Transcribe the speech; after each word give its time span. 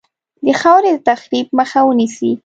د 0.45 0.47
خاورې 0.61 0.91
د 0.93 0.97
تخریب 1.07 1.47
مخه 1.59 1.79
ونیسي. 1.85 2.31